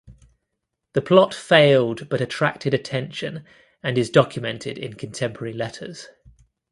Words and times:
The 0.93 1.01
plot 1.03 1.31
failed 1.31 2.09
but 2.09 2.21
attracted 2.21 2.73
attention 2.73 3.45
and 3.83 3.99
is 3.99 4.09
documented 4.09 4.79
in 4.79 4.95
contemporary 4.95 5.53
letters. 5.53 6.07